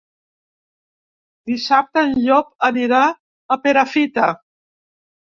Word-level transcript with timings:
Dissabte 1.49 2.03
en 2.07 2.15
Llop 2.23 2.49
anirà 2.69 3.01
a 3.09 3.59
Perafita. 3.67 4.31